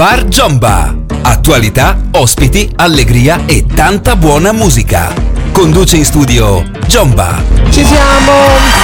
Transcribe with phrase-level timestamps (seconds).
[0.00, 0.96] Bar Giomba.
[1.20, 5.12] Attualità, ospiti, allegria e tanta buona musica.
[5.52, 7.36] Conduce in studio Giomba.
[7.68, 8.32] Ci siamo,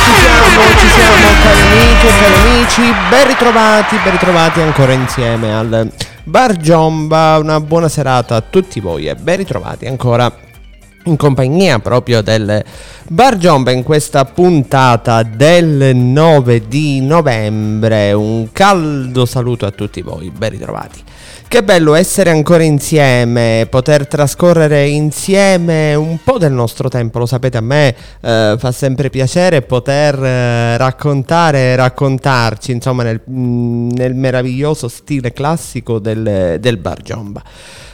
[0.05, 5.55] ci siamo, ci siamo cari amici e cari amici, ben ritrovati, ben ritrovati ancora insieme
[5.55, 5.91] al
[6.25, 10.31] Bar Giomba, una buona serata a tutti voi e ben ritrovati ancora
[11.07, 12.65] in compagnia proprio del
[13.09, 18.13] Bar Giomba in questa puntata del 9 di novembre.
[18.13, 21.03] Un caldo saluto a tutti voi, ben ritrovati.
[21.49, 27.57] Che bello essere ancora insieme, poter trascorrere insieme un po' del nostro tempo, lo sapete
[27.57, 35.33] a me eh, fa sempre piacere poter eh, raccontare raccontarci insomma nel, nel, meraviglioso stile
[35.33, 37.43] classico del, del Bar Giomba.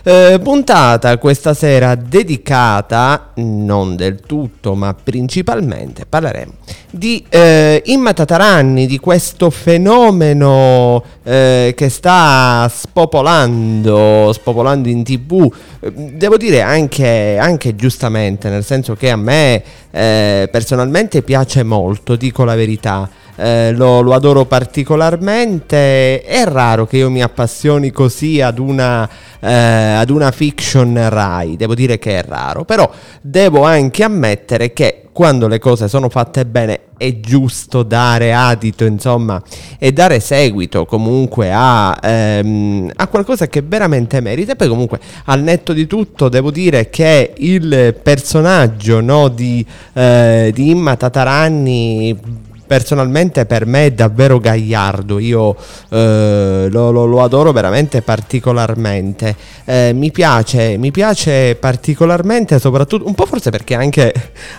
[0.05, 6.55] Eh, puntata questa sera dedicata, non del tutto, ma principalmente parleremo
[6.91, 15.51] di eh, Imma Tataranni, di questo fenomeno eh, che sta spopolando, spopolando in tv,
[15.91, 22.45] devo dire anche, anche giustamente, nel senso che a me eh, personalmente piace molto, dico
[22.45, 23.09] la verità
[23.43, 26.23] eh, lo, lo, adoro particolarmente.
[26.23, 29.09] È raro che io mi appassioni così ad una,
[29.41, 32.89] eh, ad una fiction Rai, devo dire che è raro, però
[33.21, 39.43] devo anche ammettere che quando le cose sono fatte bene è giusto dare adito, insomma,
[39.79, 44.53] e dare seguito comunque a, ehm, a, qualcosa che veramente merita.
[44.53, 50.51] E poi comunque al netto di tutto devo dire che il personaggio no, di, eh,
[50.55, 55.55] di Imma Tataranni personalmente per me è davvero gagliardo, io
[55.91, 63.13] eh, lo, lo, lo, adoro veramente particolarmente, eh, mi, piace, mi piace particolarmente soprattutto, un
[63.13, 64.11] po' forse perché anche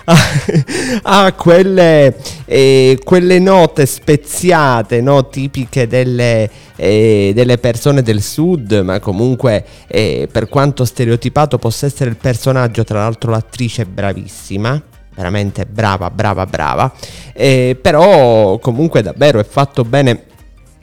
[1.02, 5.28] ha, quelle, eh, quelle, note speziate, no?
[5.28, 12.10] tipiche delle, eh, delle, persone del sud, ma comunque eh, per quanto stereotipato possa essere
[12.10, 14.80] il personaggio, tra l'altro l'attrice è bravissima
[15.14, 16.92] veramente brava, brava, brava.
[17.32, 20.24] Eh, però comunque davvero è fatto bene.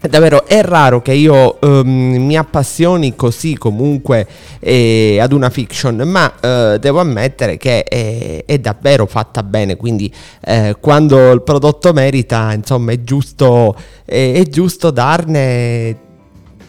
[0.02, 4.25] Davvero è raro che io um, mi appassioni così comunque
[4.59, 10.12] eh, ad una fiction, ma eh, devo ammettere che è, è, davvero fatta bene, quindi
[10.44, 16.09] eh, quando il prodotto merita, insomma, è giusto, è giusto darne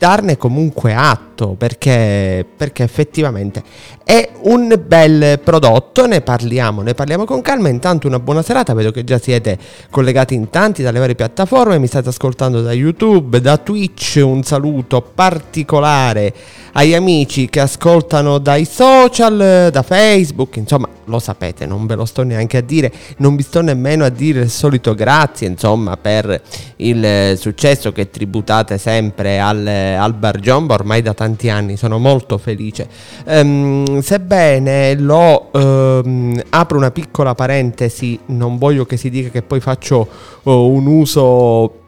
[0.02, 3.62] darne comunque atto perché, perché effettivamente
[4.04, 7.68] è un bel prodotto, ne parliamo, ne parliamo con calma.
[7.68, 9.58] Intanto una buona serata, vedo che già siete
[9.90, 15.00] collegati in tanti dalle varie piattaforme, mi state ascoltando da YouTube, da Twitch, un saluto
[15.02, 16.34] particolare
[16.72, 22.22] agli amici che ascoltano dai social, da Facebook, insomma lo sapete, non ve lo sto
[22.22, 26.40] neanche a dire, non vi sto nemmeno a dire il solito grazie, insomma, per
[26.76, 32.38] il successo che tributate sempre al, al Bar Jumbo ormai da tanti anni, sono molto
[32.38, 32.88] felice.
[33.26, 39.60] Um, sebbene lo um, apro una piccola parentesi, non voglio che si dica che poi
[39.60, 40.08] faccio
[40.42, 41.80] uh, un uso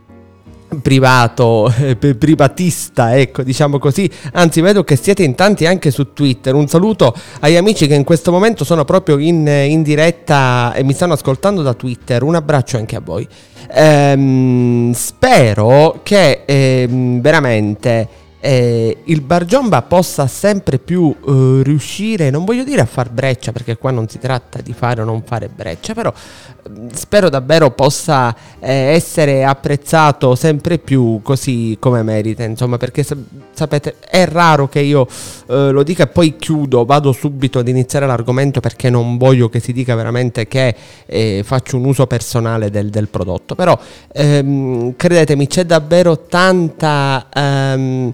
[0.83, 4.11] privato, eh, privatista, ecco, diciamo così.
[4.33, 6.55] Anzi, vedo che siete in tanti anche su Twitter.
[6.55, 10.93] Un saluto agli amici che in questo momento sono proprio in, in diretta e mi
[10.93, 12.23] stanno ascoltando da Twitter.
[12.23, 13.27] Un abbraccio anche a voi.
[13.73, 18.09] Ehm, spero che ehm, veramente
[18.47, 23.79] eh, il Bargiomba possa sempre più eh, riuscire, non voglio dire a far breccia perché
[23.79, 28.37] qua non si tratta di fare o non fare breccia, però eh, spero davvero possa
[28.61, 33.03] eh, essere apprezzato sempre più così come merita, insomma, perché
[33.55, 35.07] sapete è raro che io
[35.47, 39.59] eh, lo dica e poi chiudo, vado subito ad iniziare l'argomento perché non voglio che
[39.59, 40.75] si dica veramente che
[41.07, 43.79] eh, faccio un uso personale del, del prodotto, però
[44.13, 47.29] ehm, credetemi c'è davvero tanta...
[47.33, 48.13] Ehm,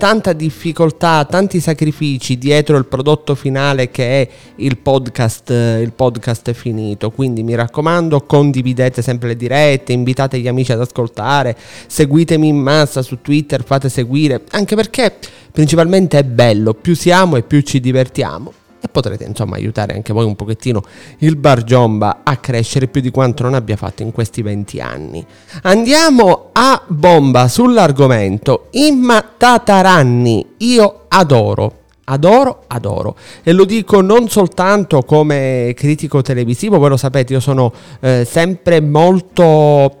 [0.00, 7.10] tanta difficoltà, tanti sacrifici dietro il prodotto finale che è il podcast, il podcast finito.
[7.10, 11.56] Quindi mi raccomando, condividete sempre le dirette, invitate gli amici ad ascoltare,
[11.86, 15.14] seguitemi in massa su Twitter, fate seguire, anche perché
[15.52, 20.24] principalmente è bello, più siamo e più ci divertiamo e potrete insomma aiutare anche voi
[20.24, 20.82] un pochettino
[21.18, 25.24] il Bar Giomba a crescere più di quanto non abbia fatto in questi 20 anni.
[25.62, 31.74] Andiamo a bomba sull'argomento Imma Tataranni, io adoro.
[32.04, 33.14] Adoro, adoro.
[33.44, 38.80] E lo dico non soltanto come critico televisivo, voi lo sapete, io sono eh, sempre
[38.80, 40.00] molto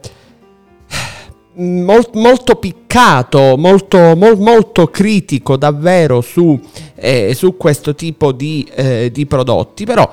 [1.60, 6.58] Mol, molto piccato, molto, mol, molto, critico davvero su,
[6.94, 10.10] eh, su questo tipo di, eh, di, prodotti, però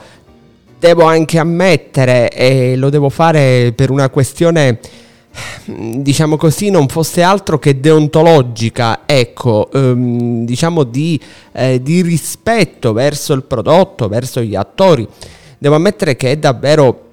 [0.77, 4.79] devo anche ammettere, e lo devo fare per una questione
[5.65, 11.19] diciamo così, non fosse altro che deontologica, ecco, ehm, diciamo di,
[11.53, 15.07] eh, di rispetto verso il prodotto, verso gli attori.
[15.57, 17.06] Devo ammettere che è davvero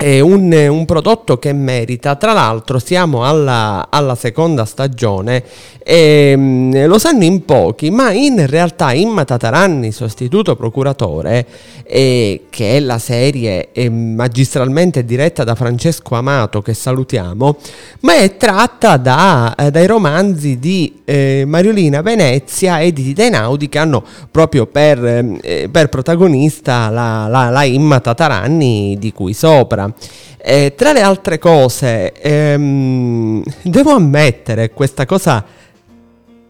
[0.00, 2.16] è un, un, prodotto che merita.
[2.16, 5.44] Tra l'altro, siamo alla, alla seconda stagione
[5.82, 11.46] e mm, lo sanno in pochi, ma in realtà Imma Tataranni, sostituto procuratore,
[11.84, 17.56] eh, che è la serie eh, magistralmente diretta da Francesco Amato, che salutiamo,
[18.00, 23.28] ma è tratta da, eh, dai romanzi di eh, Mariolina Venezia e di Tita
[23.68, 25.04] che hanno proprio per,
[25.42, 29.89] eh, per protagonista la, la, la Imma Tataranni di cui sopra.
[30.38, 35.44] Eh, tra le altre cose, ehm, devo ammettere questa cosa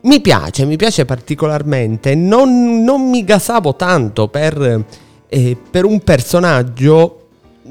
[0.03, 2.15] mi piace, mi piace particolarmente.
[2.15, 4.85] Non, non mi gasavo tanto per,
[5.29, 7.27] eh, per, un personaggio,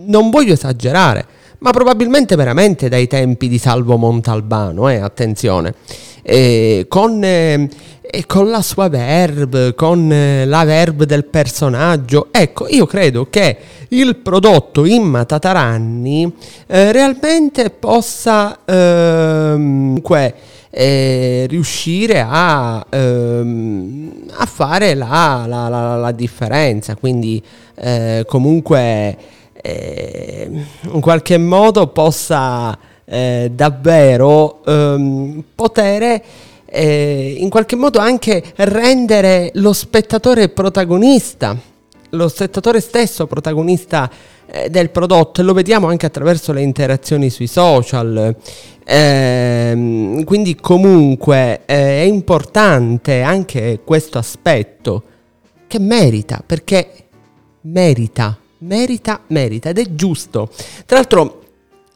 [0.05, 1.25] non voglio esagerare,
[1.59, 5.73] ma probabilmente veramente dai tempi di Salvo Montalbano, eh, attenzione.
[6.31, 7.23] Eh, con
[8.11, 12.27] e con la sua verb, con eh, la verb del personaggio.
[12.31, 13.57] Ecco, io credo che
[13.89, 16.31] il prodotto Imma Tataranni
[16.67, 20.01] eh, realmente possa ehm,
[20.69, 27.41] eh, riuscire a, ehm, a fare la, la, la, la, differenza, quindi
[27.75, 29.17] eh, comunque
[29.53, 30.49] eh,
[30.91, 32.77] in qualche modo possa
[33.09, 36.21] eh, davvero ehm, poter
[36.65, 41.57] eh, in qualche modo anche rendere lo spettatore protagonista,
[42.11, 44.09] lo spettatore stesso protagonista
[44.45, 48.35] eh, del prodotto e lo vediamo anche attraverso le interazioni sui social.
[48.85, 55.03] Eh, quindi comunque eh, è importante anche questo aspetto
[55.67, 56.89] che merita, perché
[57.61, 60.49] merita, merita, merita ed è giusto.
[60.85, 61.38] Tra l'altro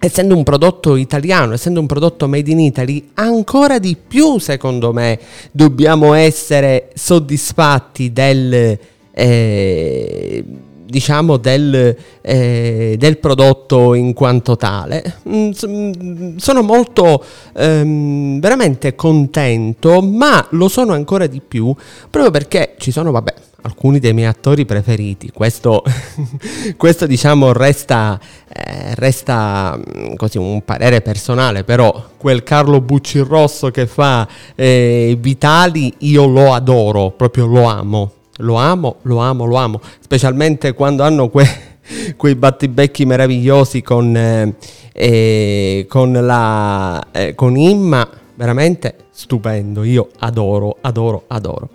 [0.03, 5.17] essendo un prodotto italiano, essendo un prodotto made in Italy, ancora di più, secondo me,
[5.49, 8.77] dobbiamo essere soddisfatti del,
[9.11, 10.43] eh,
[10.83, 15.19] diciamo, del, eh, del, prodotto in quanto tale.
[15.29, 17.23] Mm, mm, sono molto
[17.55, 21.73] ehm, veramente contento, ma lo sono ancora di più
[22.09, 25.31] proprio perché ci sono, vabbè, alcuni dei miei attori preferiti.
[25.31, 25.83] Questo,
[26.77, 33.71] questo diciamo resta, eh, resta mm, così un parere personale, però quel Carlo Bucci Rosso
[33.71, 38.11] che fa eh, Vitali io lo adoro, proprio lo amo.
[38.37, 41.73] Lo amo, lo amo, lo amo, specialmente quando hanno que-
[42.17, 44.55] quei battibecchi meravigliosi con, eh,
[44.91, 51.69] eh con, la, eh, con Imma, veramente stupendo, io adoro, adoro, adoro.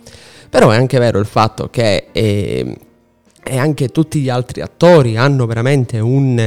[0.49, 2.77] Però è anche vero il fatto che eh,
[3.49, 6.39] e anche tutti gli altri attori hanno veramente un,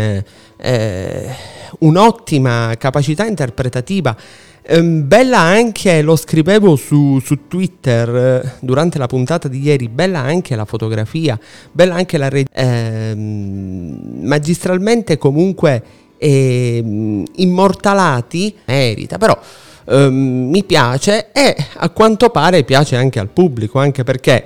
[0.58, 1.36] eh,
[1.80, 4.16] un'ottima capacità interpretativa.
[4.64, 10.20] Ehm, bella anche, lo scrivevo su, su Twitter eh, durante la puntata di ieri, bella
[10.20, 11.40] anche la fotografia,
[11.72, 12.52] bella anche la regia.
[12.54, 15.84] Ehm, magistralmente comunque
[16.20, 19.38] ehm, immortalati, merita, però
[19.86, 24.46] ehm, mi piace e a quanto pare piace anche al pubblico, anche perché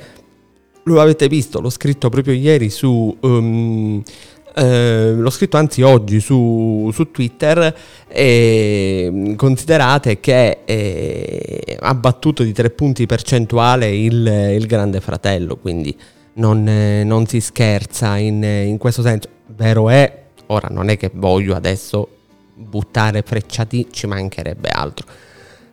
[0.84, 3.16] lo avete visto, l'ho scritto proprio ieri su...
[3.22, 4.04] Um,
[4.58, 7.76] eh, l'ho scritto anzi oggi su, su Twitter
[8.08, 14.26] e considerate che eh, ha battuto di tre punti percentuali il,
[14.58, 15.94] il Grande Fratello, quindi
[16.36, 19.28] non, eh, non si scherza in, in, questo senso.
[19.48, 22.08] Vero è, ora non è che voglio adesso
[22.56, 25.06] buttare frecciati, ci mancherebbe altro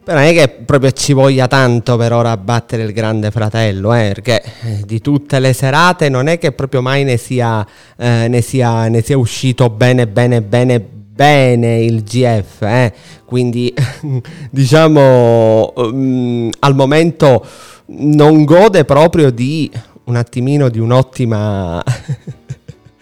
[0.05, 4.11] però non è che proprio ci voglia tanto per ora battere il grande fratello, eh,
[4.13, 7.65] perché eh, di tutte le serate non è che proprio mai ne sia,
[7.97, 12.63] eh, ne sia, ne sia uscito bene, bene, bene, bene il GF.
[12.63, 12.93] Eh.
[13.25, 13.73] Quindi
[14.51, 17.47] diciamo um, al momento
[17.87, 19.71] non gode proprio di
[20.05, 21.81] un attimino di un'ottima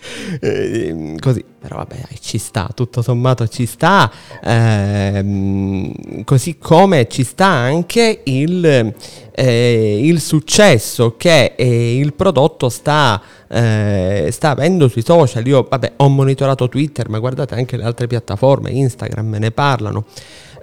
[0.41, 4.11] eh, così, però vabbè, ci sta, tutto sommato ci sta,
[4.43, 8.95] ehm, così come ci sta anche il,
[9.33, 15.47] eh, il successo che eh, il prodotto sta, eh, sta, avendo sui social.
[15.47, 20.07] Io vabbè, ho monitorato Twitter, ma guardate anche le altre piattaforme, Instagram me ne parlano.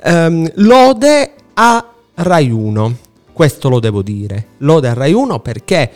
[0.03, 2.97] Ehm, lode a Rai 1,
[3.33, 5.91] questo lo devo dire, lode a Rai 1 perché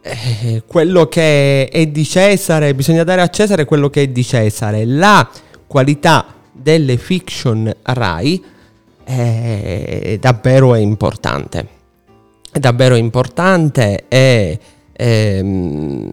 [0.00, 4.84] eh, quello che è di Cesare, bisogna dare a Cesare quello che è di Cesare.
[4.84, 5.28] La
[5.66, 8.42] qualità delle fiction Rai
[9.04, 11.68] è davvero importante.
[12.50, 14.58] È davvero importante e,
[14.92, 16.10] ehm,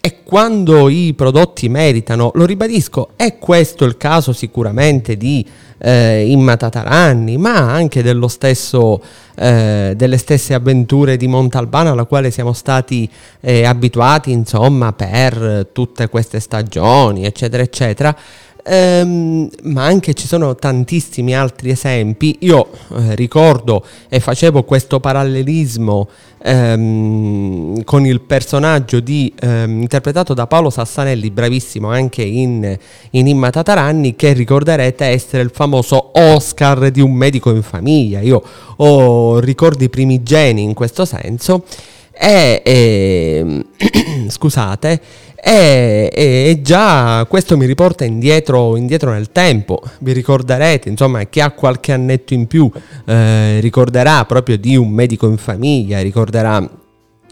[0.00, 5.44] e quando i prodotti meritano, lo ribadisco, è questo il caso sicuramente di
[5.78, 9.00] eh, Imma Tataranni, ma anche stesso,
[9.36, 13.08] eh, delle stesse avventure di Montalbano alla quale siamo stati
[13.40, 18.16] eh, abituati insomma per tutte queste stagioni, eccetera, eccetera.
[18.70, 22.36] Um, ma anche ci sono tantissimi altri esempi.
[22.40, 26.06] Io eh, ricordo e facevo questo parallelismo
[26.44, 32.76] um, con il personaggio di, um, interpretato da Paolo Sassanelli, bravissimo anche in,
[33.12, 38.20] in Imma Tataranni, che ricorderete essere il famoso Oscar di un medico in famiglia.
[38.20, 38.42] Io
[38.76, 41.64] ho ricordi primigeni in questo senso.
[42.20, 43.64] E, e
[44.28, 45.00] scusate,
[45.40, 49.80] e, e, già questo mi riporta indietro, indietro, nel tempo.
[50.00, 52.70] Vi ricorderete, insomma, chi ha qualche annetto in più
[53.06, 56.68] eh, ricorderà proprio di un medico in famiglia, ricorderà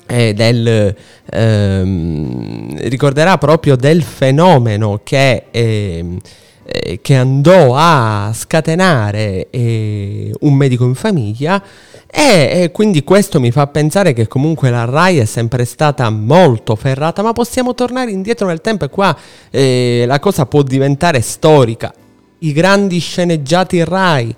[0.06, 0.94] eh, del,
[1.30, 6.18] ehm, ricorderà proprio del fenomeno che, eh,
[7.02, 11.62] che andò a scatenare eh, un medico in famiglia
[12.06, 16.76] e, e, quindi questo mi fa pensare che comunque la RAI è sempre stata molto
[16.76, 19.16] ferrata, ma possiamo tornare indietro nel tempo e qua
[19.50, 21.92] eh, la cosa può diventare storica.
[22.38, 24.34] I grandi sceneggiati RAI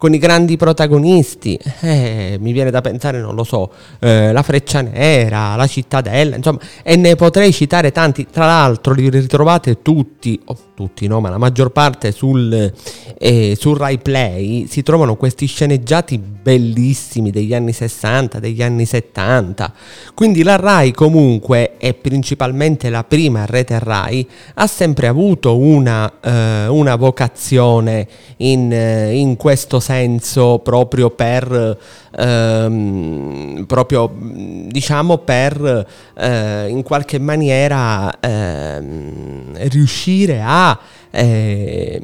[0.00, 1.58] con i grandi protagonisti.
[1.80, 6.58] Eh, mi viene da pensare, non lo so, eh, La Freccia Nera, La Cittadella, insomma,
[6.82, 8.26] e ne potrei citare tanti.
[8.30, 12.72] Tra l'altro li ritrovate tutti, o tutti no, ma la maggior parte sul,
[13.18, 19.70] eh, sul Rai Play si trovano questi sceneggiati bellissimi degli anni 60, degli anni 70.
[20.14, 26.68] Quindi la Rai comunque, e principalmente la prima rete Rai, ha sempre avuto una, eh,
[26.68, 31.76] una vocazione in, eh, in questo senso senso proprio per,
[32.16, 40.78] ehm, proprio, diciamo per eh, in qualche maniera ehm, riuscire a
[41.12, 42.00] eh,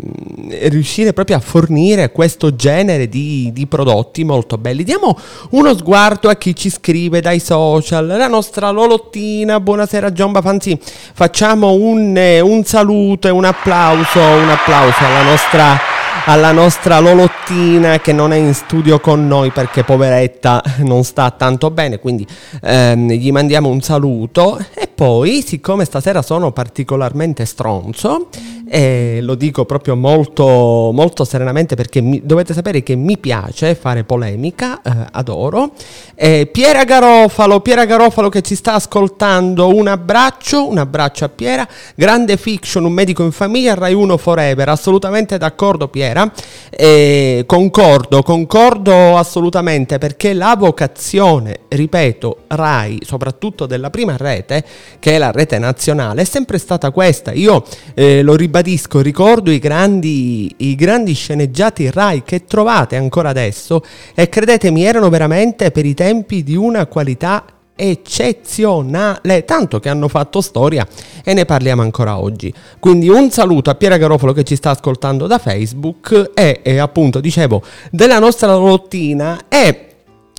[0.63, 4.83] riuscire proprio a fornire questo genere di, di, prodotti molto belli.
[4.83, 5.17] Diamo
[5.51, 11.75] uno sguardo a chi ci scrive dai social, la nostra Lolottina, buonasera Giomba Fanzi, facciamo
[11.75, 15.96] un, un saluto e un applauso, un applauso alla nostra
[16.29, 21.71] alla nostra Lolottina che non è in studio con noi perché poveretta non sta tanto
[21.71, 22.27] bene, quindi
[22.63, 24.59] ehm, gli mandiamo un saluto.
[24.75, 28.29] E poi siccome stasera sono particolarmente stronzo
[28.69, 34.03] e lo dico proprio molto, molto serenamente perché mi, dovete sapere che mi piace fare
[34.03, 35.71] polemica, eh, adoro.
[36.17, 41.67] Eh, Piera Garofalo, Piera Garofalo che ci sta ascoltando, un abbraccio, un abbraccio a Piera,
[41.95, 46.31] grande fiction, un medico in famiglia, Rai 1 Forever, assolutamente d'accordo Piera,
[46.71, 54.65] eh, concordo, concordo assolutamente perché la vocazione, ripeto, Rai, soprattutto della prima rete,
[54.99, 57.33] che è la rete nazionale, è sempre stata questa.
[57.33, 57.63] Io
[57.95, 63.83] eh, lo ribadisco ribadisco, ricordo i grandi, i grandi sceneggiati Rai che trovate ancora adesso
[64.15, 67.45] e credetemi erano veramente per i tempi di una qualità
[67.75, 70.87] eccezionale, tanto che hanno fatto storia
[71.23, 72.53] e ne parliamo ancora oggi.
[72.81, 77.21] Quindi un saluto a Piera Garofalo che ci sta ascoltando da Facebook e, e appunto
[77.21, 79.86] dicevo della nostra lottina e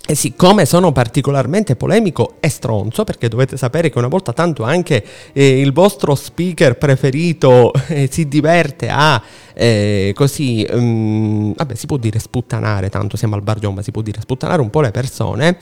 [0.09, 5.03] e siccome sono particolarmente polemico e stronzo, perché dovete sapere che una volta tanto anche
[5.33, 9.21] eh, il vostro speaker preferito eh, si diverte a
[9.59, 14.03] eh, così, um, vabbè, si può dire sputtanare, tanto siamo al bar ma si può
[14.03, 15.57] dire sputtanare un po' le persone.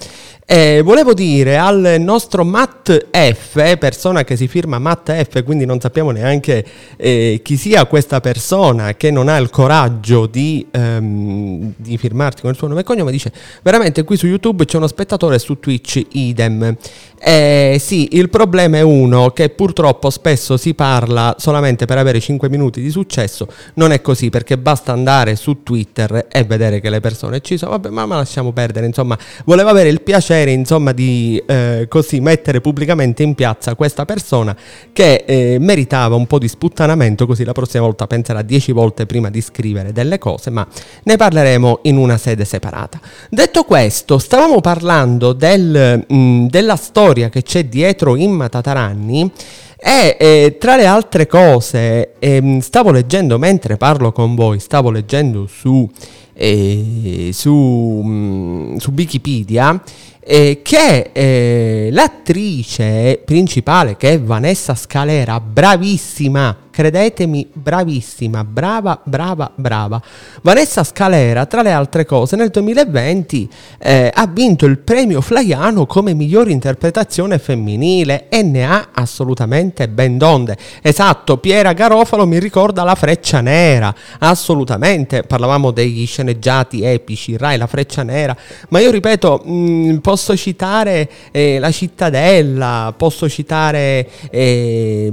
[0.46, 5.80] Eh, volevo dire al nostro Matt F, persona che si firma Matt F, quindi non
[5.80, 6.66] sappiamo neanche
[6.98, 12.52] eh, chi sia questa persona che non ha il coraggio di, um, di firmarsi con
[12.52, 13.32] il suo nome e cognome, dice
[13.64, 16.76] veramente qui su YouTube c'è uno spettatore, su Twitch idem.
[17.18, 22.50] Eh, sì, il problema è uno che purtroppo spesso si parla solamente per avere 5
[22.50, 27.00] minuti di successo, non è così perché basta andare su Twitter e vedere che le
[27.00, 31.42] persone ci sono, vabbè ma, ma lasciamo perdere, insomma, volevo avere il piacere insomma di
[31.46, 34.56] eh, così mettere pubblicamente in piazza questa persona
[34.92, 39.30] che eh, meritava un po' di sputtanamento, così la prossima volta penserà 10 volte prima
[39.30, 40.68] di scrivere delle cose, ma
[41.04, 43.00] ne parleremo in una sede separata.
[43.30, 49.32] Detto questo, stavamo parlando del, mh, della storia storia che c'è dietro Imma Tataranni
[49.78, 55.48] e eh, tra le altre cose eh, stavo leggendo mentre parlo con voi, stavo leggendo
[55.48, 55.90] su,
[56.34, 59.82] eh, su, mh, mm, su Wikipedia
[60.28, 70.02] eh, che eh, l'attrice principale che è Vanessa Scalera, bravissima, credetemi, bravissima, brava, brava, brava.
[70.42, 76.14] Vanessa Scalera, tra le altre cose, nel 2020 eh, ha vinto il premio Flaiano come
[76.14, 80.58] miglior interpretazione femminile e ne ha assolutamente ben donde.
[80.82, 87.68] Esatto, Piera Garofalo mi ricorda la freccia nera, assolutamente, parlavamo degli sceneggiati epici, Rai la
[87.68, 88.36] freccia nera,
[88.68, 95.12] ma io ripeto, mh, mm, posso citare eh, La cittadella, posso citare eh,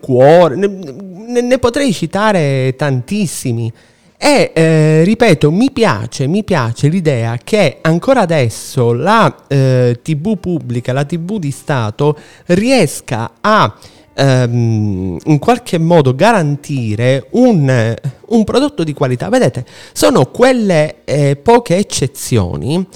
[0.00, 3.72] Cuore, ne, ne potrei citare tantissimi.
[4.16, 10.92] E eh, ripeto, mi piace, mi piace l'idea che ancora adesso la eh, TV pubblica,
[10.92, 13.76] la TV di Stato riesca a
[14.14, 17.94] ehm, in qualche modo garantire un,
[18.28, 19.28] un, prodotto di qualità.
[19.28, 22.86] Vedete, sono quelle eh, poche eccezioni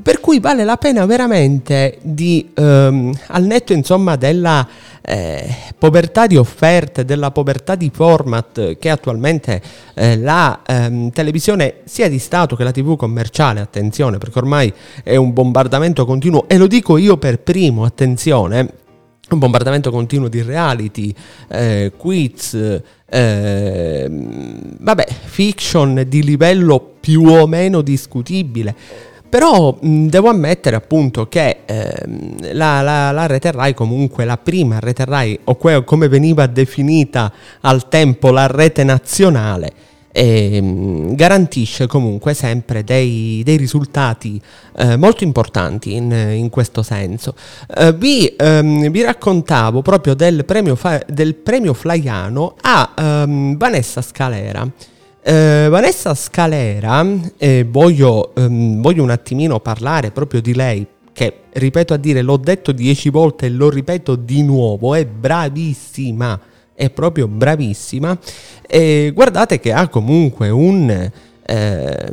[0.00, 4.66] per cui vale la pena veramente di, ehm, al netto insomma della
[5.02, 9.60] eh, povertà di offerte, della povertà di format che attualmente
[9.94, 14.72] eh, la ehm, televisione sia di Stato che la TV commerciale, attenzione perché ormai
[15.02, 18.74] è un bombardamento continuo e lo dico io per primo, attenzione,
[19.30, 21.12] un bombardamento continuo di reality,
[21.48, 28.74] eh, quiz, eh, vabbè, fiction di livello più o meno discutibile.
[29.32, 34.78] Però mh, devo ammettere appunto che ehm, la, la, la, rete Rai, comunque la prima
[34.78, 39.72] rete Rai, o que- come veniva definita al tempo la rete nazionale,
[40.12, 44.38] ehm, garantisce comunque sempre dei, dei risultati
[44.76, 47.34] eh, molto importanti in, in questo senso.
[47.74, 54.02] Eh, vi, ehm, vi, raccontavo proprio del premio, fa- del premio Flaiano a ehm, Vanessa
[54.02, 54.68] Scalera.
[55.24, 61.94] Eh, Vanessa Scalera, eh, voglio, ehm, voglio un attimino parlare proprio di lei, che ripeto
[61.94, 66.40] a dire, l'ho detto dieci volte e lo ripeto di nuovo, è bravissima,
[66.74, 68.18] è proprio bravissima.
[68.66, 71.10] E guardate che ha comunque un
[71.52, 72.12] eh,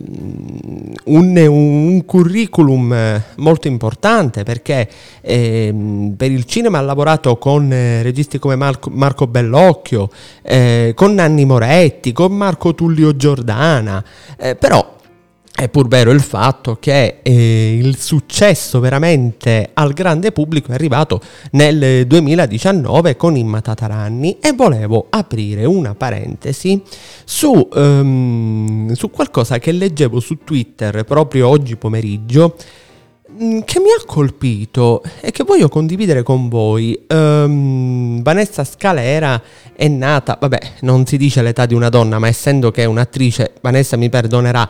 [1.06, 4.90] un, un, curriculum molto importante perché
[5.22, 10.10] eh, per il cinema ha lavorato con eh, registi come Marco, Marco Bellocchio,
[10.42, 14.04] eh, con Nanni Moretti, con Marco Tullio Giordana,
[14.38, 14.98] eh, però
[15.60, 21.20] è pur vero il fatto che eh, il successo veramente al grande pubblico è arrivato
[21.52, 26.82] nel 2019 con Imma Tataranni e volevo aprire una parentesi
[27.26, 32.56] su, um, su qualcosa che leggevo su Twitter proprio oggi pomeriggio
[33.30, 36.98] mm, che mi ha colpito e che voglio condividere con voi.
[37.10, 39.42] Um, Vanessa Scalera
[39.76, 43.56] è nata, vabbè, non si dice l'età di una donna, ma essendo che è un'attrice,
[43.62, 44.68] Vanessa mi perdonerà,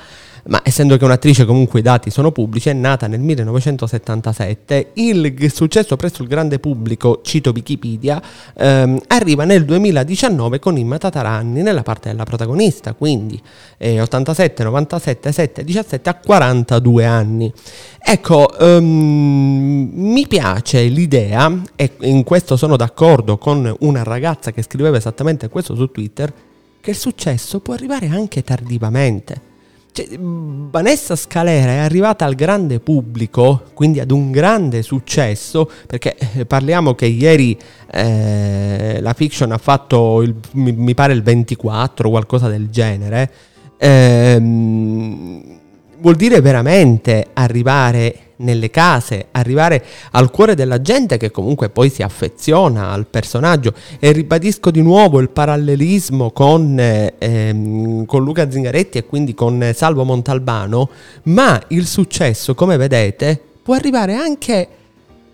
[0.49, 5.95] ma essendo che un'attrice comunque i dati sono pubblici, è nata nel 1977, il successo
[5.95, 8.21] presso il grande pubblico, cito Wikipedia,
[8.57, 13.39] ehm, arriva nel 2019 con Imma Tataranni nella parte della protagonista, quindi
[13.77, 17.53] eh, 87, 97, 7, 17 a 42 anni.
[18.01, 24.97] Ecco, um, mi piace l'idea, e in questo sono d'accordo con una ragazza che scriveva
[24.97, 26.33] esattamente questo su Twitter,
[26.81, 29.48] che il successo può arrivare anche tardivamente.
[29.99, 36.45] Cioè, Vanessa Scalera è arrivata al grande pubblico, quindi ad un grande successo, perché eh,
[36.45, 37.57] parliamo che ieri
[37.91, 43.31] eh, la fiction ha fatto, il, mi, pare, il 24, qualcosa del genere.
[43.77, 51.89] Eh, vuol dire veramente arrivare nelle case, arrivare al cuore della gente che comunque poi
[51.89, 53.73] si affeziona al personaggio.
[53.99, 59.71] E ribadisco di nuovo il parallelismo con, eh, ehm, con Luca Zingaretti e quindi con
[59.73, 60.89] Salvo Montalbano,
[61.23, 64.67] ma il successo, come vedete, può arrivare anche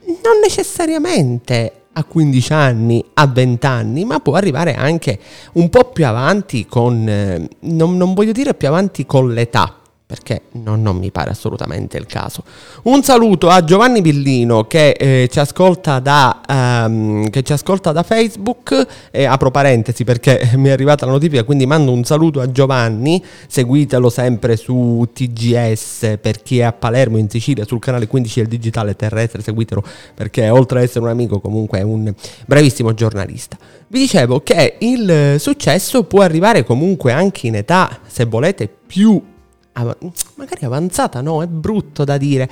[0.05, 5.17] non necessariamente a 15 anni, a 20 anni, ma può arrivare anche
[5.53, 9.79] un po' più avanti con, eh, non, non voglio dire più avanti con l'età,
[10.15, 12.43] perché no, non mi pare assolutamente il caso.
[12.83, 18.01] Un saluto a Giovanni Villino che, eh, ci, ascolta da, um, che ci ascolta da
[18.03, 22.49] Facebook, e apro parentesi perché mi è arrivata la notifica, quindi mando un saluto a
[22.49, 28.39] Giovanni, seguitelo sempre su TGS per chi è a Palermo in Sicilia sul canale 15
[28.39, 32.13] del digitale terrestre, seguitelo perché oltre ad essere un amico comunque è un
[32.45, 33.57] bravissimo giornalista.
[33.87, 39.21] Vi dicevo che il successo può arrivare comunque anche in età, se volete, più
[39.83, 42.49] magari avanzata, no, è brutto da dire.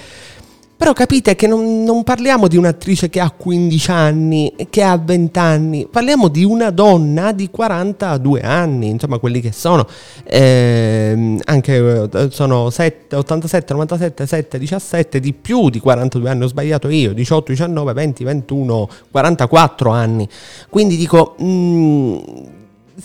[0.75, 5.39] Però capite che non, non, parliamo di un'attrice che ha 15 anni, che ha 20
[5.39, 9.87] anni, parliamo di una donna di 42 anni, insomma quelli che sono,
[10.25, 16.89] eh, anche sono 7, 87, 97, 7, 17, di più di 42 anni, ho sbagliato
[16.89, 20.27] io, 18, 19, 20, 21, 44 anni.
[20.69, 21.35] Quindi dico...
[21.37, 22.17] Mh, mm,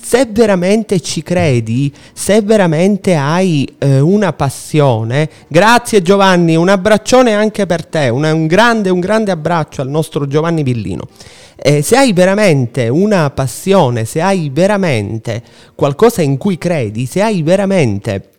[0.01, 7.67] se veramente ci credi, se veramente hai eh, una passione, grazie Giovanni, un abbraccione anche
[7.67, 11.09] per te, una, un, grande, un grande abbraccio al nostro Giovanni Villino.
[11.57, 15.43] Eh, se hai veramente una passione, se hai veramente
[15.75, 18.31] qualcosa in cui credi, se hai veramente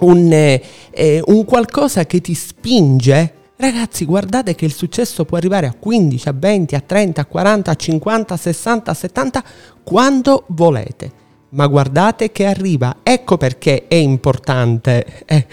[0.00, 5.66] un, eh, eh un qualcosa che ti spinge Ragazzi, guardate che il successo può arrivare
[5.66, 9.44] a 15, a 20, a 30, a 40, a 50, a 60, a 70,
[9.82, 11.10] quando volete.
[11.50, 15.24] Ma guardate che arriva, ecco perché è importante.
[15.24, 15.46] Eh.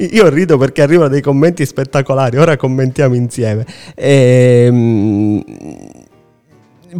[0.12, 3.66] Io rido perché arrivano dei commenti spettacolari, ora commentiamo insieme.
[3.94, 5.44] Ehm,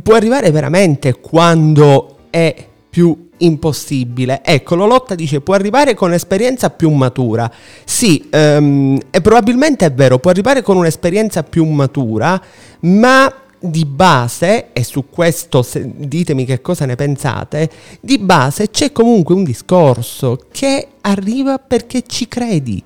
[0.02, 2.54] può arrivare veramente quando è
[2.90, 4.42] più impossibile.
[4.44, 7.50] Ecco, Lolotta dice può arrivare con un'esperienza più matura.
[7.84, 12.40] Sì, um, e probabilmente è vero, può arrivare con un'esperienza più matura,
[12.80, 13.32] ma
[13.64, 19.44] di base, e su questo ditemi che cosa ne pensate, di base c'è comunque un
[19.44, 22.82] discorso che arriva perché ci credi,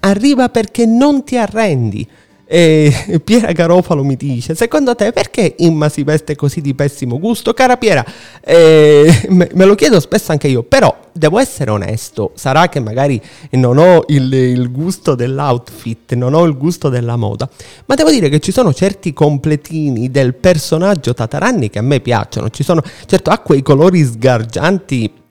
[0.00, 2.08] arriva perché non ti arrendi.
[2.48, 7.52] E Piera Garofalo mi dice: Secondo te perché Imma si veste così di pessimo gusto?
[7.52, 8.04] Cara Piera,
[8.40, 12.30] eh, me, me, lo chiedo spesso anche io, però devo essere onesto.
[12.34, 17.48] Sarà che magari non ho il, il, gusto dell'outfit, non ho il gusto della moda,
[17.86, 22.48] ma devo dire che ci sono certi completini del personaggio Tataranni che a me piacciono.
[22.50, 25.24] Ci sono, certo, ha quei colori sgargianti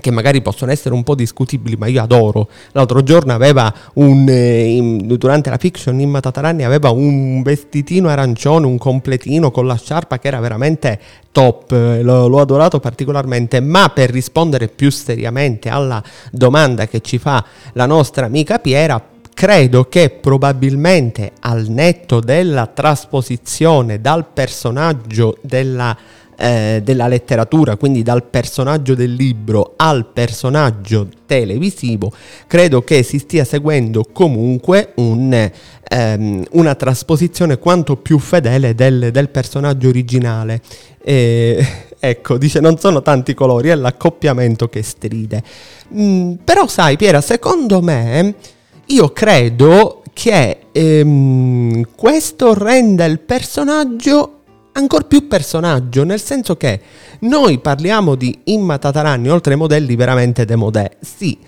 [0.00, 2.48] che magari possono essere un po' discutibili, ma io adoro.
[2.72, 8.66] L'altro giorno aveva un eh, in, durante la fiction Imma Tatarani aveva un vestitino arancione,
[8.66, 11.00] un completino con la sciarpa che era veramente
[11.32, 17.44] top, l'ho, l'ho adorato particolarmente, ma per rispondere più seriamente alla domanda che ci fa
[17.72, 25.96] la nostra amica Piera, credo che probabilmente al netto della trasposizione dal personaggio della
[26.40, 32.12] eh, della letteratura, quindi dal personaggio del libro al personaggio televisivo,
[32.46, 35.50] credo che si stia seguendo comunque un,
[35.88, 40.60] ehm, una trasposizione quanto più fedele del, del personaggio originale.
[41.02, 41.66] E,
[41.98, 45.42] ecco, dice non sono tanti colori, è l'accoppiamento che stride.
[45.92, 48.34] Mm, però sai Piera, secondo me,
[48.86, 54.37] io credo che ehm, questo renda il personaggio
[54.78, 56.80] ancora più personaggio, nel senso che
[57.20, 61.38] noi parliamo di Imma Tatarani, oltre ai modelli veramente demodè, sì,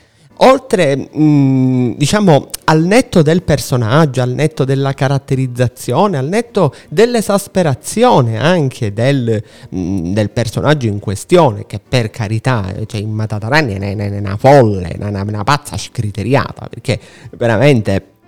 [0.42, 8.92] oltre mh, diciamo al netto del personaggio, al netto della caratterizzazione, al netto dell'esasperazione anche
[8.92, 14.36] del, mh, del personaggio in questione, che per carità, cioè Imma Tatarani è una, una
[14.36, 16.98] folle, una, una pazza scriteriata, perché
[17.36, 18.18] veramente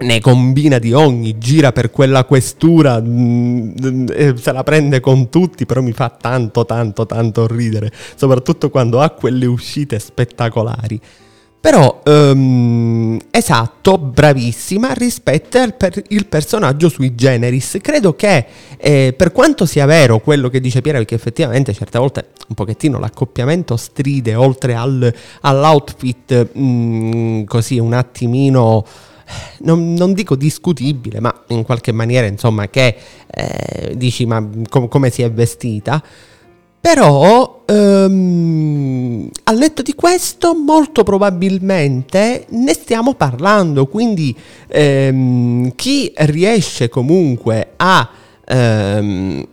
[0.00, 5.66] ne combina di ogni, gira per quella questura, mh, mm, se la prende con tutti,
[5.66, 11.00] però mi fa tanto, tanto, tanto ridere, soprattutto quando ha quelle uscite spettacolari.
[11.60, 17.78] Però, um, esatto, bravissima rispetto al per il personaggio sui generis.
[17.82, 22.28] Credo che, eh, per quanto sia vero quello che dice Piera, perché effettivamente certe volte
[22.46, 28.86] un pochettino l'accoppiamento stride, oltre al, all'outfit mh, mm, così un attimino
[29.60, 35.10] non, non, dico discutibile, ma in qualche maniera insomma che eh, dici ma com- come
[35.10, 36.02] si è vestita.
[36.80, 44.34] Però ehm, al netto di questo molto probabilmente ne stiamo parlando, quindi
[44.68, 48.08] ehm, chi riesce comunque a...
[48.46, 49.46] Ehm,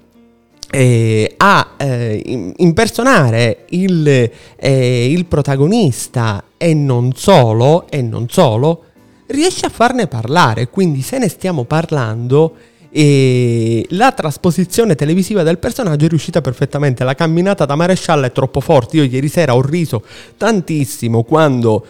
[0.71, 8.84] eh, a eh, impersonare il, eh, il, protagonista e non solo, e non solo
[9.27, 12.55] riesce a farne parlare, quindi se ne stiamo parlando
[12.89, 18.61] e la trasposizione televisiva del personaggio è riuscita perfettamente, la camminata da maresciallo è troppo
[18.61, 20.03] forte, io ieri sera ho riso
[20.37, 21.85] tantissimo quando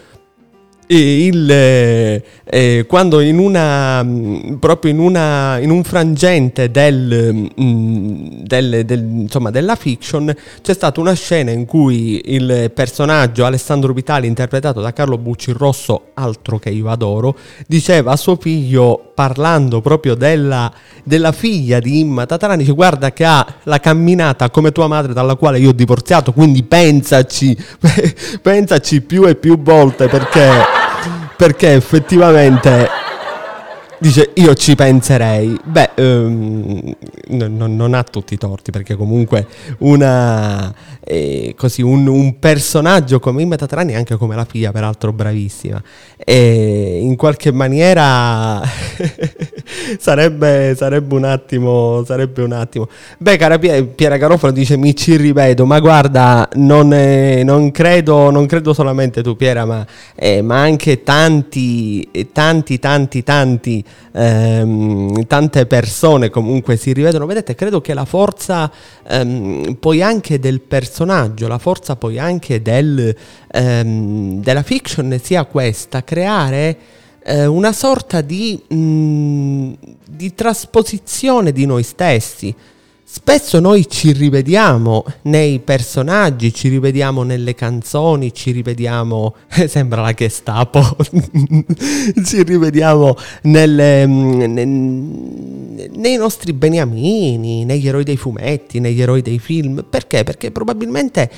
[0.87, 8.43] il, eh, eh, quando in una mm, proprio in, una, in un frangente del, mm,
[8.43, 14.27] del, del, insomma, della fiction c'è stata una scena in cui il personaggio Alessandro Vitali
[14.27, 17.35] interpretato da Carlo Bucci Rosso altro che io adoro
[17.67, 20.71] diceva a suo figlio parlando proprio della,
[21.03, 25.35] della figlia di Imma Tatarani dice guarda che ha la camminata come tua madre dalla
[25.35, 27.57] quale io ho divorziato quindi pensaci
[28.41, 30.74] pensaci più e più volte perché
[31.35, 32.89] perché effettivamente
[33.97, 35.57] Dice io ci penserei.
[35.63, 36.93] Beh, um,
[37.29, 39.47] non, non, ha tutti i torti perché comunque
[39.79, 45.81] una, eh, così, un, un, personaggio come Imma Tatarani, anche come la figlia, peraltro bravissima,
[46.17, 48.61] e in qualche maniera
[49.97, 52.89] sarebbe, sarebbe, un attimo, sarebbe un attimo.
[53.17, 58.45] Beh, cara Piera Garofalo dice mi ci rivedo, ma guarda, non, eh, non, credo, non
[58.45, 66.29] credo solamente tu Piera, ma, eh, ma anche tanti, tanti, tanti, tanti ehm, tante persone
[66.29, 67.25] comunque si rivedono.
[67.25, 68.71] Vedete, credo che la forza
[69.07, 73.15] ehm, poi anche del personaggio, la forza poi anche del,
[73.51, 76.77] ehm, della fiction sia questa, creare
[77.23, 79.73] eh, una sorta di, mh, mm,
[80.09, 82.55] di trasposizione di noi stessi.
[83.07, 89.35] Spesso noi ci rivediamo nei personaggi, ci rivediamo nelle canzoni, ci rivediamo,
[89.67, 90.81] sembra la Gestapo,
[92.25, 99.85] ci rivediamo nelle, ne, nei nostri beniamini, negli eroi dei fumetti, negli eroi dei film.
[99.87, 100.23] Perché?
[100.23, 101.29] Perché probabilmente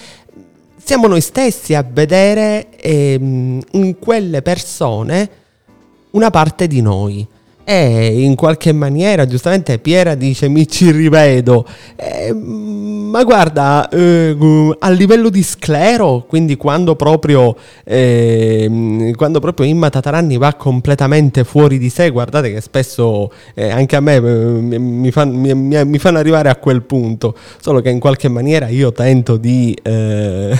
[0.82, 5.30] siamo noi stessi a vedere eh, in quelle persone
[6.12, 7.28] una parte di noi
[7.70, 14.38] e in qualche maniera, giustamente Piera dice mi ci rivedo, eh, ma guarda, eh,
[14.80, 21.78] a livello di sclero, quindi quando proprio, eh, quando proprio Imma Tataranni va completamente fuori
[21.78, 26.20] di sé, guardate che spesso eh, anche a me eh, mi, fan, mi, mi, fanno
[26.20, 30.58] arrivare a quel punto, solo che in qualche maniera io tento di eh,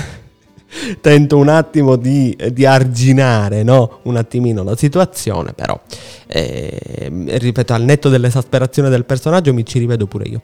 [1.02, 4.00] tento un attimo di, di arginare no?
[4.04, 5.80] un attimino la situazione, però
[6.28, 10.42] eh, ripeto, al netto dell'esasperazione del personaggio mi ci rivedo pure io.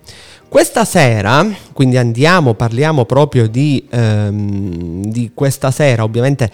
[0.47, 6.51] Questa sera, quindi andiamo, parliamo proprio di, ehm, di questa sera, ovviamente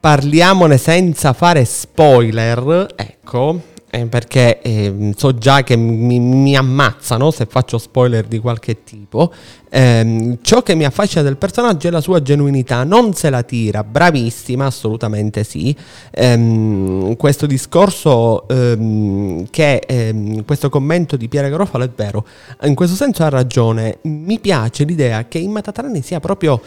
[0.00, 7.46] parliamone senza fare spoiler, ecco, eh, perché eh, so già che mi, mi, ammazzano se
[7.46, 9.32] faccio spoiler di qualche tipo.
[9.70, 13.82] Eh, ciò che mi affascina del personaggio è la sua genuinità, non se la tira,
[13.84, 15.74] bravissima, assolutamente sì.
[16.10, 22.26] Ehm, questo discorso, ehm, che ehm, questo commento di Piera Garofalo è vero,
[22.64, 23.98] in questo senso ha ragione.
[24.02, 26.60] Mi piace l'idea che in Matatarani sia proprio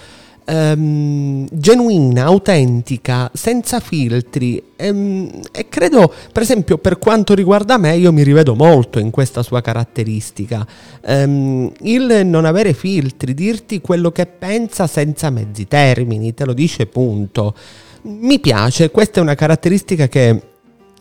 [0.52, 8.12] ehm, genuina, autentica, senza filtri ehm, e credo, per esempio, per quanto riguarda me, io
[8.12, 10.68] mi rivedo molto in questa sua caratteristica.
[11.06, 16.86] Ehm, il non avere filtri, dirti quello che pensa senza mezzi termini, te lo dice
[16.86, 17.56] punto.
[18.04, 20.51] Mi piace, questa è una caratteristica che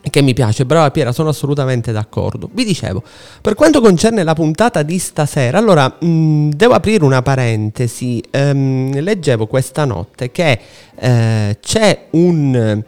[0.09, 2.49] che mi piace, brava Piera, sono assolutamente d'accordo.
[2.53, 3.03] Vi dicevo,
[3.41, 8.23] per quanto concerne la puntata di stasera, allora mh, mm, devo aprire una parentesi.
[8.31, 10.59] Ehm, leggevo questa notte che
[10.95, 12.83] eh, c'è un...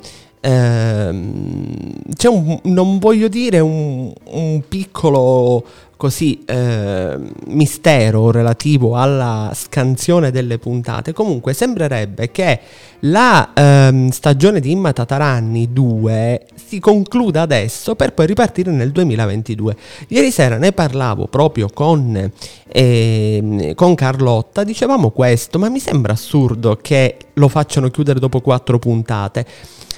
[0.44, 5.64] Ehm, c'è un, non voglio dire un, un piccolo
[6.02, 12.58] così eh, mistero relativo alla scansione delle puntate, comunque sembrerebbe che
[13.02, 19.76] la ehm, stagione di Imma Tataranni 2 si concluda adesso per poi ripartire nel 2022.
[20.08, 22.32] Ieri sera ne parlavo proprio con,
[22.66, 28.80] eh, con Carlotta, dicevamo questo, ma mi sembra assurdo che lo facciano chiudere dopo quattro
[28.80, 29.46] puntate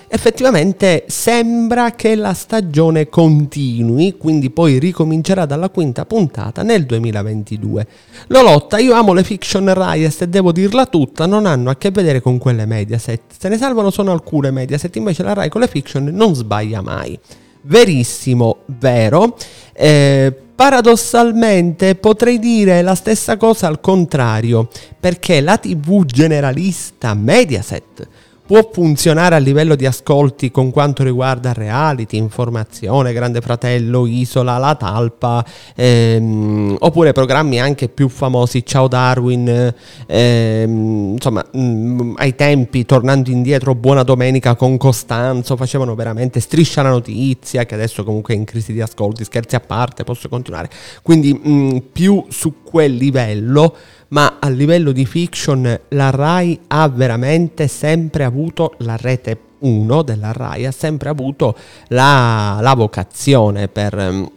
[0.09, 7.87] effettivamente sembra che la stagione continui, quindi poi ricomincerà dalla quinta puntata nel 2022.
[8.29, 12.21] Lolotta, io amo le fiction Riot e devo dirla tutta, non hanno a che vedere
[12.21, 13.23] con quelle Mediaset.
[13.39, 17.19] Se ne salvano sono alcune Mediaset, invece la Rai con le fiction non sbaglia mai.
[17.63, 19.37] Verissimo, vero.
[19.73, 24.69] Eh, paradossalmente potrei dire la stessa cosa al contrario,
[25.01, 28.09] perché la TV generalista Mediaset
[28.47, 34.75] può funzionare a livello di ascolti con quanto riguarda reality, informazione, Grande Fratello, Isola, La
[34.75, 39.75] Talpa, ehm, oppure programmi anche più famosi, Ciao Darwin,
[40.07, 46.83] ehm, insomma, mh, mm, ai tempi, tornando indietro, Buona Domenica con Costanzo, facevano veramente striscia
[46.83, 50.69] la notizia, che adesso comunque è in crisi di ascolti, scherzi a parte, posso continuare.
[51.03, 53.75] Quindi mh, mm, più su quel livello
[54.15, 60.31] ma a livello di fiction la RAI ha veramente sempre avuto la rete 1 della
[60.31, 61.57] RAI, ha sempre avuto
[61.89, 64.31] la, la vocazione per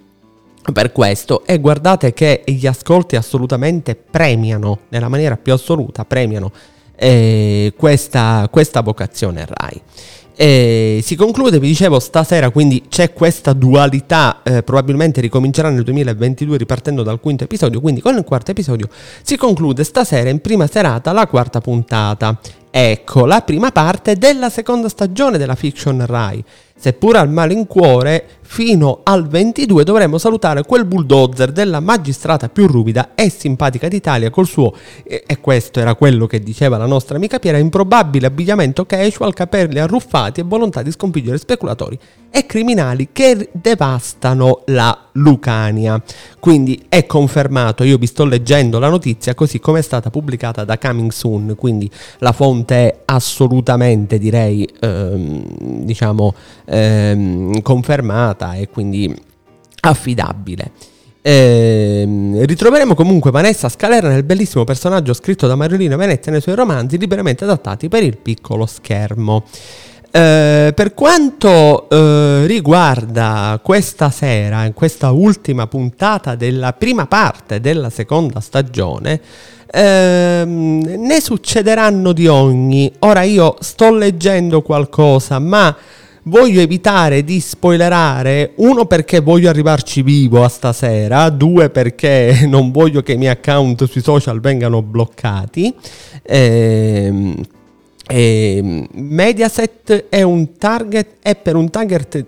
[0.74, 1.46] per questo.
[1.46, 6.52] E guardate che gli ascolti assolutamente premiano nella maniera più assoluta premiano
[6.94, 9.82] eh, questa, questa vocazione RAI
[10.40, 16.58] e si conclude, vi dicevo, stasera, quindi c'è questa dualità, eh, probabilmente ricomincerà nel 2022
[16.58, 18.88] ripartendo dal quinto episodio, quindi con il quarto episodio
[19.24, 22.40] si conclude stasera in prima serata la quarta puntata.
[22.70, 26.44] Ecco la prima parte della seconda stagione della fiction Rai.
[26.78, 33.30] Seppur al malincuore, fino al 22 dovremmo salutare quel bulldozer della magistrata più ruvida e
[33.30, 38.28] simpatica d'Italia col suo, e, questo era quello che diceva la nostra amica Piera, improbabile
[38.28, 46.02] abbigliamento casual, capelli arruffati e volontà di sconfiggere speculatori e criminali che devastano la Lucania.
[46.40, 50.78] Quindi è confermato, io vi sto leggendo la notizia così come è stata pubblicata da
[50.78, 56.34] Coming Soon, quindi la fonte è assolutamente direi ehm, diciamo
[56.68, 59.14] ehm, confermata e quindi
[59.82, 60.72] affidabile.
[61.22, 62.08] Eh,
[62.46, 67.44] ritroveremo comunque Vanessa Scalera nel bellissimo personaggio scritto da Mariolina Venezia nei suoi romanzi liberamente
[67.44, 69.44] adattati per il piccolo schermo.
[70.10, 78.40] Eh, per quanto eh, riguarda questa sera, questa ultima puntata della prima parte della seconda
[78.40, 79.20] stagione,
[79.70, 82.92] ehm, ne succederanno di ogni.
[83.00, 85.76] Ora io sto leggendo qualcosa, ma
[86.28, 93.02] voglio evitare di spoilerare, uno perché voglio arrivarci vivo a stasera, due perché non voglio
[93.02, 95.74] che i miei account sui social vengano bloccati.
[96.24, 97.36] Ehm,
[98.10, 102.26] e Mediaset è un target, è per un target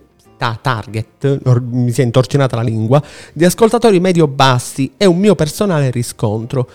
[0.61, 6.69] target, mi si è intorcinata la lingua, di ascoltatori medio-bassi, è un mio personale riscontro.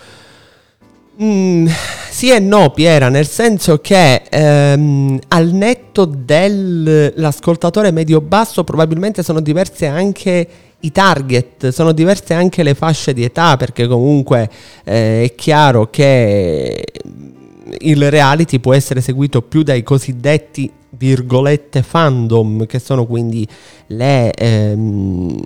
[1.22, 1.68] Mm,
[2.10, 9.86] sì e no, Piera, nel senso che ehm, al netto dell'ascoltatore medio-basso probabilmente sono diverse
[9.86, 10.48] anche
[10.80, 14.50] i target, sono diverse anche le fasce di età, perché comunque
[14.84, 16.84] eh, è chiaro che
[17.78, 23.46] il reality può essere seguito più dai cosiddetti virgolette fandom che sono quindi
[23.88, 25.40] le ehm,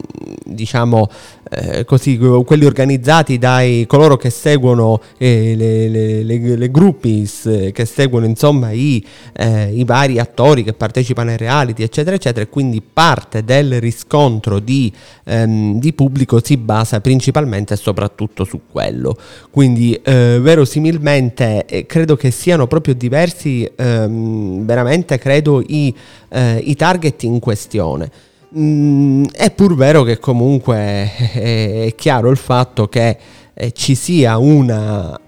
[0.45, 1.09] diciamo
[1.51, 7.85] eh, così quelli organizzati dai coloro che seguono eh, le, le, le, le, groupies che
[7.85, 12.83] seguono insomma i, eh, i, vari attori che partecipano ai reality eccetera eccetera e quindi
[12.83, 14.93] parte del riscontro di,
[15.25, 19.17] ehm, di pubblico si basa principalmente e soprattutto su quello.
[19.51, 25.95] Quindi eh, verosimilmente eh, credo che siano proprio diversi ehm, veramente credo i,
[26.29, 28.11] eh, i target in questione
[28.57, 33.19] Mm, è pur vero che comunque è, è chiaro il fatto che
[33.53, 35.19] eh, ci sia una,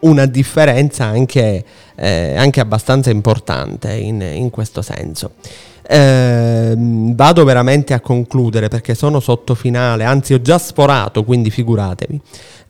[0.00, 5.32] una differenza anche, eh, anche, abbastanza importante in, in questo senso.
[5.86, 12.20] Eh, vado veramente a concludere perché sono sotto finale, anzi ho già sforato, quindi figuratevi.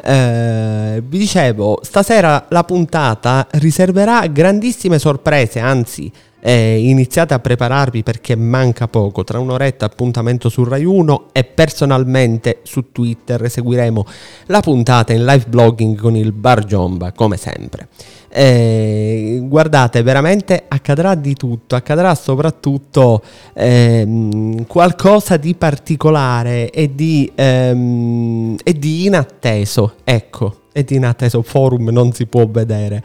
[0.07, 6.13] Eh, vi dicevo, stasera la puntata riserverà grandissime sorprese, anzi
[6.47, 12.59] eh, iniziate a prepararvi perché manca poco, tra un'oretta appuntamento su Rai 1 e personalmente
[12.65, 14.05] su Twitter seguiremo
[14.47, 17.89] la puntata in live blogging con il Bar Giomba come sempre.
[18.29, 23.23] Eh, guardate, veramente accadrà di tutto, accadrà soprattutto
[23.55, 31.89] ehm, qualcosa di particolare e di, ehm, e di inatteso, ecco, e di inatteso, forum
[31.89, 33.03] non si può vedere.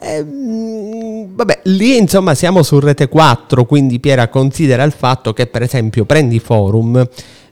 [0.00, 5.62] Eh, vabbè, lì insomma siamo su Rete 4, quindi Piera considera il fatto che per
[5.62, 6.96] esempio prendi Forum,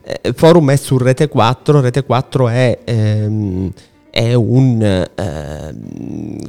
[0.03, 2.79] eh, Forum è su Rete 4, Rete 4 è...
[2.85, 3.71] Ehm,
[4.17, 5.75] è un, eh,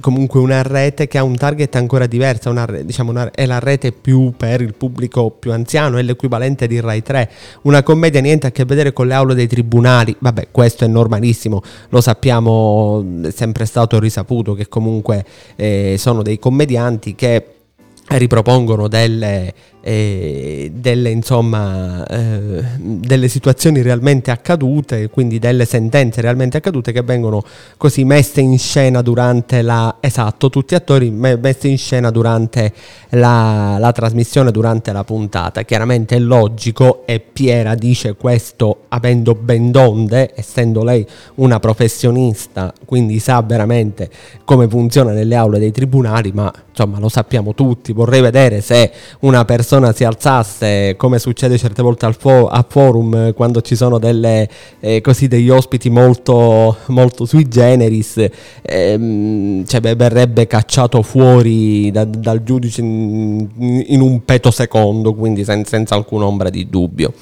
[0.00, 3.92] comunque una rete che ha un target ancora diverso, una, diciamo una, è la rete
[3.92, 7.30] più per il pubblico più anziano, è l'equivalente di Rai 3,
[7.62, 11.60] una commedia niente a che vedere con le aule dei tribunali, vabbè questo è normalissimo,
[11.90, 15.22] lo sappiamo, è sempre stato risaputo che comunque
[15.54, 17.44] eh, sono dei commedianti che
[18.06, 19.52] ripropongono delle,
[19.88, 27.42] delle, insomma, eh, delle situazioni realmente accadute, quindi delle sentenze realmente accadute che vengono
[27.78, 29.96] così messe in scena durante la...
[30.00, 32.72] esatto, tutti attori messi in scena durante
[33.10, 35.62] la, la trasmissione, durante la puntata.
[35.62, 43.18] Chiaramente è logico e Piera dice questo avendo ben donde, essendo lei una professionista, quindi
[43.20, 44.10] sa veramente
[44.44, 49.44] come funziona nelle aule dei tribunali, ma insomma lo sappiamo tutti, vorrei vedere se una
[49.44, 54.48] persona si alzasse, come succede certe volte al fo- a forum, quando ci sono delle,
[54.80, 58.24] eh, così degli ospiti molto, molto sui generis,
[58.62, 63.48] ehm, cioè beh, verrebbe cacciato fuori da, dal giudice in,
[63.86, 67.12] in, un peto secondo, quindi sen- senza alcuna ombra di dubbio.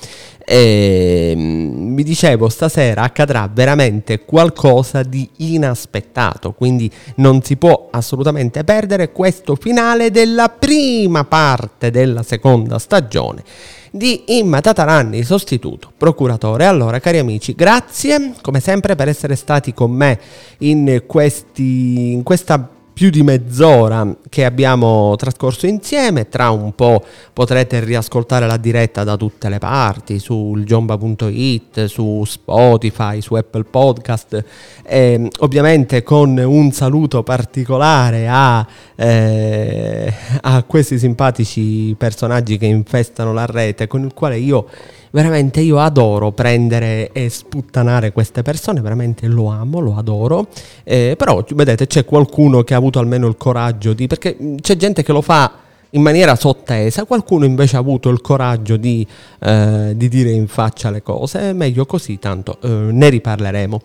[0.48, 9.10] E vi dicevo, stasera accadrà veramente qualcosa di inaspettato, quindi non si può assolutamente perdere
[9.10, 13.42] questo finale della prima parte della seconda stagione
[13.90, 16.66] di Imma Tataranni, sostituto procuratore.
[16.66, 20.20] Allora, cari amici, grazie come sempre per essere stati con me
[20.58, 26.30] in, questi, in questa più di mezz'ora che abbiamo trascorso insieme.
[26.30, 33.20] Tra un po' potrete riascoltare la diretta da tutte le parti, sul giomba.it, su Spotify,
[33.20, 34.42] su Apple Podcast.
[34.82, 43.44] E, ovviamente con un saluto particolare a, eh, a questi simpatici personaggi che infestano la
[43.44, 44.68] rete, con il quale io
[45.10, 50.48] veramente io adoro prendere e sputtanare queste persone, veramente lo amo, lo adoro,
[50.84, 55.02] eh, però vedete c'è qualcuno che ha avuto almeno il coraggio di, perché c'è gente
[55.02, 59.06] che lo fa in maniera sottesa, qualcuno invece ha avuto il coraggio di,
[59.40, 63.80] eh, di dire in faccia le cose, meglio così, tanto eh, ne riparleremo.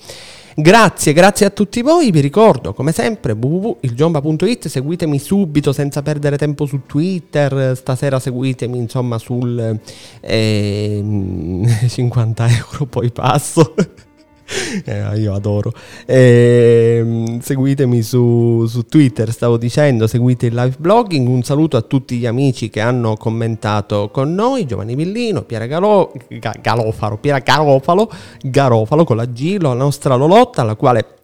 [0.56, 2.12] Grazie, grazie a tutti voi.
[2.12, 4.68] Vi ricordo, come sempre, www.ilgiomba.it.
[4.68, 7.76] Seguitemi subito senza perdere tempo su Twitter.
[7.76, 9.80] Stasera seguitemi insomma sul
[10.20, 11.04] eh,
[11.88, 13.74] 50 euro, poi passo.
[14.84, 15.74] Eh, io adoro.
[16.06, 21.28] Eh, seguitemi su, su, Twitter, stavo dicendo, seguite il live blogging.
[21.28, 26.12] Un saluto a tutti gli amici che hanno commentato con noi: Giovanni Villino, Piera Galo,
[26.62, 28.10] Galofalo, Piera Garofalo,
[28.42, 31.21] Garofalo con la G, la nostra Lolotta, alla quale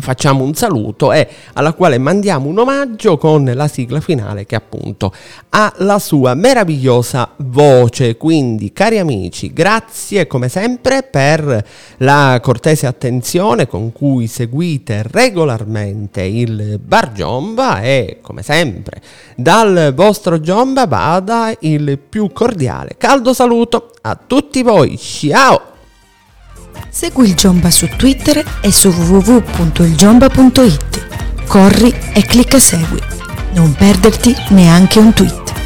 [0.00, 5.12] facciamo un saluto e alla quale mandiamo un omaggio con la sigla finale che appunto
[5.50, 8.16] ha la sua meravigliosa voce.
[8.16, 11.66] Quindi cari amici, grazie come sempre per
[11.98, 19.00] la cortese attenzione con cui seguite regolarmente il Bar Giomba e come sempre
[19.36, 24.96] dal vostro Giomba vada il più cordiale caldo saluto a tutti voi.
[24.98, 25.75] Ciao!
[26.98, 31.44] Segui il Giomba su Twitter e su www.ilgiomba.it.
[31.46, 33.02] Corri e clicca segui.
[33.52, 35.65] Non perderti neanche un tweet.